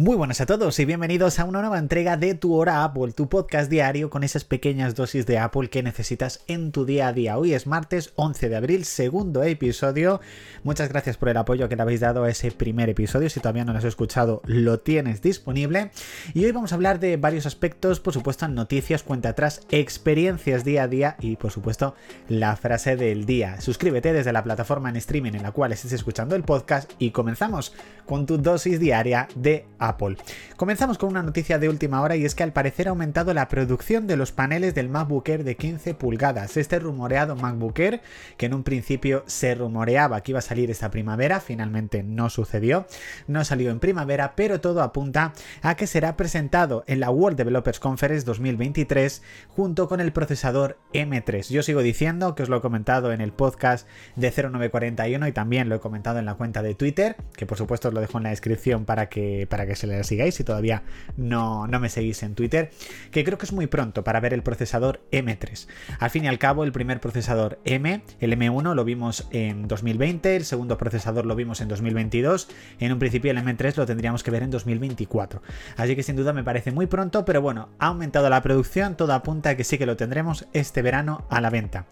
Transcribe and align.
Muy 0.00 0.16
buenas 0.16 0.40
a 0.40 0.46
todos 0.46 0.78
y 0.78 0.86
bienvenidos 0.86 1.38
a 1.38 1.44
una 1.44 1.60
nueva 1.60 1.78
entrega 1.78 2.16
de 2.16 2.34
Tu 2.34 2.54
Hora 2.54 2.84
Apple, 2.84 3.12
tu 3.12 3.28
podcast 3.28 3.70
diario 3.70 4.08
con 4.08 4.24
esas 4.24 4.44
pequeñas 4.44 4.94
dosis 4.94 5.26
de 5.26 5.36
Apple 5.38 5.68
que 5.68 5.82
necesitas 5.82 6.42
en 6.46 6.72
tu 6.72 6.86
día 6.86 7.08
a 7.08 7.12
día. 7.12 7.36
Hoy 7.36 7.52
es 7.52 7.66
martes 7.66 8.14
11 8.16 8.48
de 8.48 8.56
abril, 8.56 8.86
segundo 8.86 9.42
episodio. 9.42 10.22
Muchas 10.64 10.88
gracias 10.88 11.18
por 11.18 11.28
el 11.28 11.36
apoyo 11.36 11.68
que 11.68 11.76
le 11.76 11.82
habéis 11.82 12.00
dado 12.00 12.24
a 12.24 12.30
ese 12.30 12.50
primer 12.50 12.88
episodio. 12.88 13.28
Si 13.28 13.40
todavía 13.40 13.66
no 13.66 13.72
lo 13.72 13.78
has 13.78 13.84
escuchado, 13.84 14.40
lo 14.46 14.80
tienes 14.80 15.20
disponible. 15.20 15.90
Y 16.32 16.46
hoy 16.46 16.52
vamos 16.52 16.72
a 16.72 16.76
hablar 16.76 16.98
de 16.98 17.18
varios 17.18 17.44
aspectos, 17.44 18.00
por 18.00 18.14
supuesto, 18.14 18.48
noticias, 18.48 19.02
cuenta 19.02 19.28
atrás, 19.28 19.66
experiencias 19.70 20.64
día 20.64 20.84
a 20.84 20.88
día 20.88 21.16
y, 21.20 21.36
por 21.36 21.50
supuesto, 21.50 21.94
la 22.26 22.56
frase 22.56 22.96
del 22.96 23.26
día. 23.26 23.60
Suscríbete 23.60 24.14
desde 24.14 24.32
la 24.32 24.44
plataforma 24.44 24.88
en 24.88 24.96
streaming 24.96 25.34
en 25.34 25.42
la 25.42 25.52
cual 25.52 25.72
estés 25.72 25.92
escuchando 25.92 26.36
el 26.36 26.42
podcast 26.42 26.90
y 26.98 27.10
comenzamos 27.10 27.74
con 28.06 28.24
tu 28.24 28.38
dosis 28.38 28.80
diaria 28.80 29.28
de 29.36 29.66
Apple. 29.78 29.89
Apple. 29.90 30.16
Comenzamos 30.56 30.98
con 30.98 31.10
una 31.10 31.22
noticia 31.22 31.58
de 31.58 31.68
última 31.68 32.02
hora 32.02 32.16
y 32.16 32.24
es 32.24 32.34
que 32.34 32.42
al 32.42 32.52
parecer 32.52 32.88
ha 32.88 32.90
aumentado 32.90 33.34
la 33.34 33.48
producción 33.48 34.06
de 34.06 34.16
los 34.16 34.32
paneles 34.32 34.74
del 34.74 34.88
MacBook 34.88 35.28
Air 35.28 35.44
de 35.44 35.56
15 35.56 35.94
pulgadas. 35.94 36.56
Este 36.56 36.78
rumoreado 36.78 37.36
MacBook 37.36 37.78
Air, 37.78 38.00
que 38.36 38.46
en 38.46 38.54
un 38.54 38.62
principio 38.62 39.24
se 39.26 39.54
rumoreaba 39.54 40.22
que 40.22 40.32
iba 40.32 40.38
a 40.38 40.42
salir 40.42 40.70
esta 40.70 40.90
primavera, 40.90 41.40
finalmente 41.40 42.02
no 42.02 42.30
sucedió, 42.30 42.86
no 43.26 43.44
salió 43.44 43.70
en 43.70 43.80
primavera, 43.80 44.34
pero 44.36 44.60
todo 44.60 44.82
apunta 44.82 45.32
a 45.62 45.76
que 45.76 45.86
será 45.86 46.16
presentado 46.16 46.84
en 46.86 47.00
la 47.00 47.10
World 47.10 47.36
Developers 47.36 47.80
Conference 47.80 48.24
2023 48.24 49.22
junto 49.48 49.88
con 49.88 50.00
el 50.00 50.12
procesador 50.12 50.78
M3. 50.92 51.48
Yo 51.48 51.62
sigo 51.62 51.82
diciendo 51.82 52.34
que 52.34 52.42
os 52.42 52.48
lo 52.48 52.58
he 52.58 52.60
comentado 52.60 53.12
en 53.12 53.20
el 53.20 53.32
podcast 53.32 53.86
de 54.16 54.30
0941 54.30 55.26
y 55.26 55.32
también 55.32 55.68
lo 55.68 55.76
he 55.76 55.80
comentado 55.80 56.18
en 56.18 56.26
la 56.26 56.34
cuenta 56.34 56.62
de 56.62 56.74
Twitter, 56.74 57.16
que 57.36 57.46
por 57.46 57.58
supuesto 57.58 57.88
os 57.88 57.94
lo 57.94 58.00
dejo 58.00 58.18
en 58.18 58.24
la 58.24 58.30
descripción 58.30 58.84
para 58.84 59.08
que, 59.08 59.46
para 59.48 59.66
que 59.66 59.69
se 59.76 59.86
le 59.86 60.02
sigáis 60.04 60.34
si 60.34 60.44
todavía 60.44 60.82
no, 61.16 61.66
no 61.66 61.80
me 61.80 61.88
seguís 61.88 62.22
en 62.22 62.34
Twitter, 62.34 62.70
que 63.10 63.24
creo 63.24 63.38
que 63.38 63.46
es 63.46 63.52
muy 63.52 63.66
pronto 63.66 64.04
para 64.04 64.20
ver 64.20 64.34
el 64.34 64.42
procesador 64.42 65.00
M3. 65.12 65.66
Al 65.98 66.10
fin 66.10 66.24
y 66.24 66.28
al 66.28 66.38
cabo, 66.38 66.64
el 66.64 66.72
primer 66.72 67.00
procesador 67.00 67.58
M, 67.64 68.02
el 68.20 68.32
M1, 68.32 68.74
lo 68.74 68.84
vimos 68.84 69.28
en 69.30 69.68
2020, 69.68 70.36
el 70.36 70.44
segundo 70.44 70.78
procesador 70.78 71.26
lo 71.26 71.34
vimos 71.34 71.60
en 71.60 71.68
2022, 71.68 72.48
en 72.78 72.92
un 72.92 72.98
principio 72.98 73.30
el 73.30 73.38
M3 73.38 73.76
lo 73.76 73.86
tendríamos 73.86 74.22
que 74.22 74.30
ver 74.30 74.42
en 74.42 74.50
2024. 74.50 75.42
Así 75.76 75.96
que 75.96 76.02
sin 76.02 76.16
duda 76.16 76.32
me 76.32 76.44
parece 76.44 76.72
muy 76.72 76.86
pronto, 76.86 77.24
pero 77.24 77.42
bueno, 77.42 77.68
ha 77.78 77.86
aumentado 77.86 78.28
la 78.30 78.42
producción, 78.42 78.96
todo 78.96 79.12
apunta 79.12 79.50
a 79.50 79.56
que 79.56 79.64
sí 79.64 79.78
que 79.78 79.86
lo 79.86 79.96
tendremos 79.96 80.46
este 80.52 80.82
verano 80.82 81.26
a 81.30 81.40
la 81.40 81.50
venta. 81.50 81.86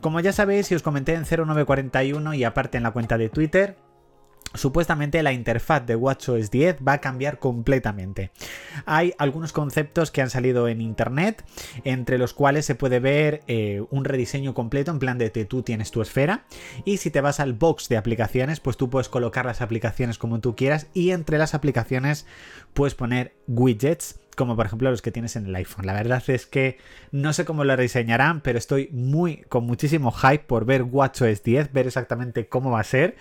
Como 0.00 0.20
ya 0.20 0.32
sabéis, 0.32 0.70
y 0.70 0.74
os 0.74 0.82
comenté 0.82 1.14
en 1.14 1.24
0941 1.24 2.34
y 2.34 2.44
aparte 2.44 2.76
en 2.76 2.82
la 2.82 2.92
cuenta 2.92 3.18
de 3.18 3.28
Twitter, 3.28 3.76
Supuestamente 4.54 5.22
la 5.22 5.32
interfaz 5.32 5.84
de 5.84 5.96
WatchOS 5.96 6.50
10 6.50 6.76
va 6.86 6.94
a 6.94 7.00
cambiar 7.00 7.40
completamente. 7.40 8.30
Hay 8.86 9.12
algunos 9.18 9.52
conceptos 9.52 10.12
que 10.12 10.22
han 10.22 10.30
salido 10.30 10.68
en 10.68 10.80
internet, 10.80 11.44
entre 11.82 12.18
los 12.18 12.34
cuales 12.34 12.64
se 12.64 12.76
puede 12.76 13.00
ver 13.00 13.42
eh, 13.48 13.82
un 13.90 14.04
rediseño 14.04 14.54
completo 14.54 14.92
en 14.92 15.00
plan 15.00 15.18
de 15.18 15.32
que 15.32 15.44
tú 15.44 15.62
tienes 15.62 15.90
tu 15.90 16.02
esfera 16.02 16.44
y 16.84 16.98
si 16.98 17.10
te 17.10 17.20
vas 17.20 17.40
al 17.40 17.52
box 17.52 17.88
de 17.88 17.96
aplicaciones, 17.96 18.60
pues 18.60 18.76
tú 18.76 18.90
puedes 18.90 19.08
colocar 19.08 19.44
las 19.44 19.60
aplicaciones 19.60 20.18
como 20.18 20.40
tú 20.40 20.54
quieras 20.54 20.86
y 20.94 21.10
entre 21.10 21.36
las 21.38 21.54
aplicaciones 21.54 22.26
puedes 22.74 22.94
poner 22.94 23.34
widgets 23.48 24.20
como 24.36 24.56
por 24.56 24.66
ejemplo 24.66 24.90
los 24.90 25.02
que 25.02 25.12
tienes 25.12 25.36
en 25.36 25.46
el 25.46 25.54
iPhone. 25.54 25.86
La 25.86 25.92
verdad 25.92 26.22
es 26.28 26.46
que 26.46 26.78
no 27.12 27.32
sé 27.32 27.44
cómo 27.44 27.64
lo 27.64 27.74
rediseñarán, 27.76 28.40
pero 28.40 28.58
estoy 28.58 28.88
muy 28.92 29.38
con 29.48 29.64
muchísimo 29.64 30.12
hype 30.12 30.44
por 30.44 30.64
ver 30.64 30.82
WatchOS 30.82 31.42
10, 31.42 31.72
ver 31.72 31.86
exactamente 31.86 32.48
cómo 32.48 32.70
va 32.70 32.80
a 32.80 32.84
ser 32.84 33.16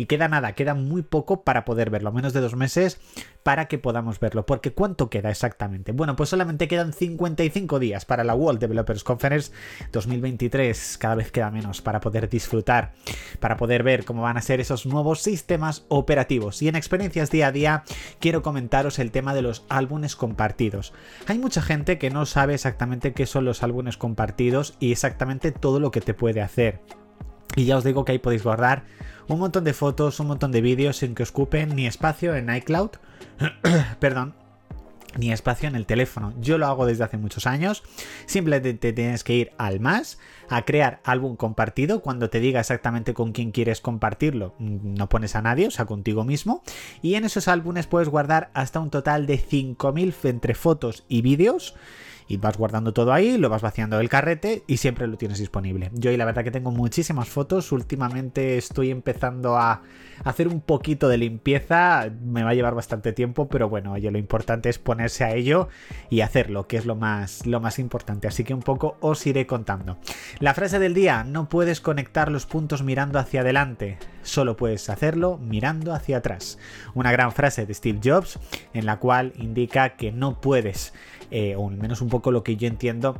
y 0.00 0.06
queda 0.06 0.28
nada, 0.28 0.54
queda 0.54 0.72
muy 0.72 1.02
poco 1.02 1.44
para 1.44 1.66
poder 1.66 1.90
verlo, 1.90 2.10
menos 2.10 2.32
de 2.32 2.40
dos 2.40 2.56
meses 2.56 2.98
para 3.42 3.68
que 3.68 3.76
podamos 3.76 4.18
verlo. 4.18 4.46
Porque 4.46 4.72
¿cuánto 4.72 5.10
queda 5.10 5.28
exactamente? 5.28 5.92
Bueno, 5.92 6.16
pues 6.16 6.30
solamente 6.30 6.68
quedan 6.68 6.94
55 6.94 7.78
días 7.78 8.06
para 8.06 8.24
la 8.24 8.34
World 8.34 8.60
Developers 8.60 9.04
Conference 9.04 9.52
2023. 9.92 10.96
Cada 10.96 11.16
vez 11.16 11.30
queda 11.30 11.50
menos 11.50 11.82
para 11.82 12.00
poder 12.00 12.30
disfrutar, 12.30 12.94
para 13.40 13.58
poder 13.58 13.82
ver 13.82 14.06
cómo 14.06 14.22
van 14.22 14.38
a 14.38 14.40
ser 14.40 14.58
esos 14.60 14.86
nuevos 14.86 15.20
sistemas 15.20 15.84
operativos. 15.88 16.62
Y 16.62 16.68
en 16.68 16.76
experiencias 16.76 17.30
día 17.30 17.48
a 17.48 17.52
día 17.52 17.84
quiero 18.20 18.40
comentaros 18.40 18.98
el 19.00 19.10
tema 19.10 19.34
de 19.34 19.42
los 19.42 19.66
álbumes 19.68 20.16
compartidos. 20.16 20.94
Hay 21.26 21.38
mucha 21.38 21.60
gente 21.60 21.98
que 21.98 22.08
no 22.08 22.24
sabe 22.24 22.54
exactamente 22.54 23.12
qué 23.12 23.26
son 23.26 23.44
los 23.44 23.62
álbumes 23.62 23.98
compartidos 23.98 24.76
y 24.80 24.92
exactamente 24.92 25.52
todo 25.52 25.78
lo 25.78 25.90
que 25.90 26.00
te 26.00 26.14
puede 26.14 26.40
hacer. 26.40 26.80
Y 27.56 27.64
ya 27.64 27.76
os 27.76 27.84
digo 27.84 28.04
que 28.04 28.12
ahí 28.12 28.18
podéis 28.18 28.44
guardar 28.44 28.84
un 29.28 29.38
montón 29.38 29.64
de 29.64 29.72
fotos, 29.72 30.18
un 30.20 30.28
montón 30.28 30.52
de 30.52 30.60
vídeos 30.60 30.98
sin 30.98 31.14
que 31.14 31.22
ocupen 31.22 31.76
ni 31.76 31.86
espacio 31.86 32.34
en 32.34 32.54
iCloud, 32.54 32.90
perdón, 34.00 34.34
ni 35.16 35.32
espacio 35.32 35.68
en 35.68 35.74
el 35.74 35.86
teléfono. 35.86 36.32
Yo 36.40 36.58
lo 36.58 36.66
hago 36.66 36.86
desde 36.86 37.04
hace 37.04 37.16
muchos 37.16 37.46
años. 37.46 37.82
Simplemente 38.26 38.92
tienes 38.92 39.24
que 39.24 39.34
ir 39.34 39.52
al 39.58 39.80
más, 39.80 40.18
a 40.48 40.64
crear 40.64 41.00
álbum 41.04 41.36
compartido. 41.36 42.00
Cuando 42.00 42.30
te 42.30 42.40
diga 42.40 42.60
exactamente 42.60 43.14
con 43.14 43.32
quién 43.32 43.50
quieres 43.50 43.80
compartirlo, 43.80 44.54
no 44.58 45.08
pones 45.08 45.34
a 45.34 45.42
nadie, 45.42 45.66
o 45.66 45.70
sea, 45.70 45.86
contigo 45.86 46.24
mismo. 46.24 46.62
Y 47.02 47.14
en 47.14 47.24
esos 47.24 47.48
álbumes 47.48 47.86
puedes 47.86 48.08
guardar 48.08 48.50
hasta 48.54 48.80
un 48.80 48.90
total 48.90 49.26
de 49.26 49.38
5000 49.38 50.14
entre 50.24 50.54
fotos 50.54 51.04
y 51.08 51.22
vídeos 51.22 51.74
y 52.30 52.36
vas 52.36 52.56
guardando 52.56 52.92
todo 52.92 53.12
ahí, 53.12 53.36
lo 53.38 53.48
vas 53.48 53.60
vaciando 53.60 53.98
del 53.98 54.08
carrete 54.08 54.62
y 54.68 54.76
siempre 54.76 55.08
lo 55.08 55.16
tienes 55.16 55.40
disponible. 55.40 55.90
Yo 55.94 56.12
y 56.12 56.16
la 56.16 56.24
verdad 56.24 56.44
que 56.44 56.52
tengo 56.52 56.70
muchísimas 56.70 57.28
fotos, 57.28 57.72
últimamente 57.72 58.56
estoy 58.56 58.92
empezando 58.92 59.58
a 59.58 59.82
hacer 60.22 60.46
un 60.46 60.60
poquito 60.60 61.08
de 61.08 61.18
limpieza, 61.18 62.08
me 62.22 62.44
va 62.44 62.50
a 62.50 62.54
llevar 62.54 62.76
bastante 62.76 63.12
tiempo, 63.12 63.48
pero 63.48 63.68
bueno, 63.68 63.94
oye, 63.94 64.12
lo 64.12 64.18
importante 64.18 64.68
es 64.68 64.78
ponerse 64.78 65.24
a 65.24 65.34
ello 65.34 65.68
y 66.08 66.20
hacerlo, 66.20 66.68
que 66.68 66.76
es 66.76 66.86
lo 66.86 66.94
más, 66.94 67.46
lo 67.46 67.58
más 67.58 67.80
importante, 67.80 68.28
así 68.28 68.44
que 68.44 68.54
un 68.54 68.62
poco 68.62 68.96
os 69.00 69.26
iré 69.26 69.48
contando. 69.48 69.98
La 70.38 70.54
frase 70.54 70.78
del 70.78 70.94
día, 70.94 71.24
no 71.24 71.48
puedes 71.48 71.80
conectar 71.80 72.30
los 72.30 72.46
puntos 72.46 72.84
mirando 72.84 73.18
hacia 73.18 73.40
adelante, 73.40 73.98
solo 74.22 74.56
puedes 74.56 74.88
hacerlo 74.88 75.36
mirando 75.38 75.92
hacia 75.94 76.18
atrás. 76.18 76.58
Una 76.94 77.10
gran 77.10 77.32
frase 77.32 77.66
de 77.66 77.74
Steve 77.74 77.98
Jobs 78.04 78.38
en 78.72 78.86
la 78.86 79.00
cual 79.00 79.32
indica 79.36 79.96
que 79.96 80.12
no 80.12 80.40
puedes 80.40 80.92
eh, 81.30 81.54
o 81.56 81.68
al 81.68 81.76
menos 81.76 82.00
un 82.00 82.08
poco 82.08 82.19
lo 82.30 82.44
que 82.44 82.56
yo 82.56 82.68
entiendo, 82.68 83.16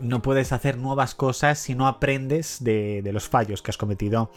no 0.00 0.22
puedes 0.22 0.52
hacer 0.52 0.78
nuevas 0.78 1.14
cosas 1.14 1.58
si 1.58 1.74
no 1.74 1.86
aprendes 1.86 2.62
de, 2.64 3.02
de, 3.02 3.12
los 3.12 3.28
fallos 3.28 3.62
que 3.62 3.70
has 3.70 3.76
cometido 3.76 4.30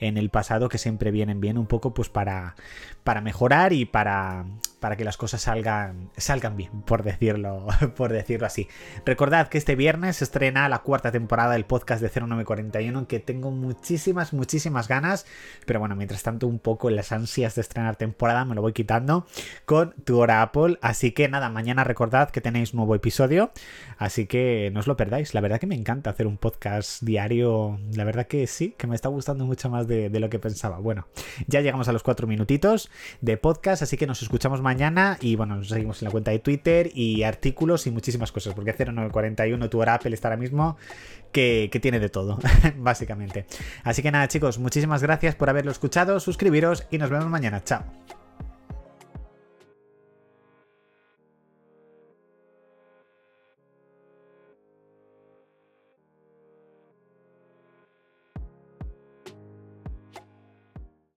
en 0.00 0.16
el 0.16 0.30
pasado 0.30 0.68
que 0.68 0.78
siempre 0.78 1.10
vienen 1.10 1.40
bien 1.40 1.58
un 1.58 1.66
poco 1.66 1.94
pues 1.94 2.08
para, 2.08 2.56
para 3.04 3.20
mejorar 3.20 3.72
y 3.72 3.84
para, 3.84 4.44
para 4.80 4.96
que 4.96 5.04
las 5.04 5.16
cosas 5.16 5.42
salgan, 5.42 6.10
salgan 6.16 6.56
bien, 6.56 6.82
por 6.82 7.02
decirlo, 7.02 7.66
por 7.96 8.12
decirlo 8.12 8.46
así. 8.46 8.68
Recordad 9.04 9.48
que 9.48 9.58
este 9.58 9.76
viernes 9.76 10.16
se 10.16 10.24
estrena 10.24 10.68
la 10.68 10.80
cuarta 10.80 11.10
temporada 11.10 11.52
del 11.52 11.64
podcast 11.64 12.02
de 12.02 12.08
0941 12.08 13.08
que 13.08 13.20
tengo 13.20 13.50
muchísimas, 13.50 14.32
muchísimas 14.32 14.88
ganas, 14.88 15.26
pero 15.66 15.80
bueno, 15.80 15.96
mientras 15.96 16.22
tanto 16.22 16.46
un 16.46 16.58
poco 16.58 16.90
las 16.90 17.12
ansias 17.12 17.54
de 17.54 17.62
estrenar 17.62 17.96
temporada 17.96 18.44
me 18.44 18.54
lo 18.54 18.62
voy 18.62 18.72
quitando 18.72 19.26
con 19.64 19.94
tu 20.04 20.18
hora 20.18 20.42
Apple, 20.42 20.78
así 20.80 21.12
que 21.12 21.28
nada, 21.28 21.48
mañana 21.48 21.84
recordad 21.84 22.30
que 22.30 22.40
tenéis 22.40 22.74
nuevo 22.74 22.94
episodio, 22.94 23.50
así 23.98 24.26
que 24.26 24.70
no 24.72 24.80
os 24.80 24.86
lo 24.86 24.96
perdáis, 24.96 25.34
la 25.34 25.40
verdad 25.40 25.58
que 25.58 25.66
me 25.66 25.74
encanta 25.74 26.10
hacer 26.10 26.26
un 26.26 26.36
podcast 26.36 27.02
diario, 27.02 27.78
la 27.94 28.04
verdad 28.04 28.26
que 28.26 28.46
sí, 28.46 28.74
que 28.78 28.86
me 28.86 28.94
está 28.94 29.08
gustando 29.08 29.44
mucho 29.44 29.70
más 29.70 29.88
de, 29.88 30.08
de 30.08 30.20
lo 30.20 30.30
que 30.30 30.38
pensaba. 30.38 30.78
Bueno, 30.78 31.08
ya 31.46 31.60
llegamos 31.60 31.88
a 31.88 31.92
los 31.92 32.02
cuatro 32.02 32.26
minutitos 32.26 32.90
de 33.20 33.36
podcast, 33.36 33.82
así 33.82 33.96
que 33.96 34.06
nos 34.06 34.22
escuchamos 34.22 34.60
mañana 34.68 35.16
y 35.20 35.34
bueno, 35.34 35.56
nos 35.56 35.68
seguimos 35.68 36.02
en 36.02 36.06
la 36.06 36.12
cuenta 36.12 36.30
de 36.30 36.40
Twitter 36.40 36.90
y 36.94 37.22
artículos 37.22 37.86
y 37.86 37.90
muchísimas 37.90 38.32
cosas, 38.32 38.52
porque 38.52 38.72
0941 38.72 39.70
tu 39.70 39.80
hora 39.80 39.94
Apple 39.94 40.14
está 40.14 40.28
ahora 40.28 40.36
mismo 40.36 40.76
que, 41.32 41.70
que 41.72 41.80
tiene 41.80 41.98
de 42.00 42.10
todo, 42.10 42.38
básicamente. 42.76 43.46
Así 43.82 44.02
que 44.02 44.10
nada 44.10 44.28
chicos, 44.28 44.58
muchísimas 44.58 45.02
gracias 45.02 45.34
por 45.34 45.48
haberlo 45.48 45.70
escuchado, 45.70 46.20
suscribiros 46.20 46.86
y 46.90 46.98
nos 46.98 47.08
vemos 47.08 47.28
mañana. 47.28 47.64
Chao. 47.64 48.17